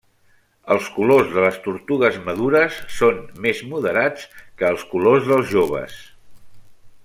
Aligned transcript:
Els 0.75 0.87
colors 0.93 1.27
de 1.33 1.43
les 1.43 1.59
tortugues 1.65 2.17
madures 2.29 2.79
són 3.01 3.21
més 3.45 3.61
moderats 3.75 4.27
que 4.41 4.69
els 4.73 4.87
colors 4.95 5.29
dels 5.33 5.49
joves. 5.57 6.01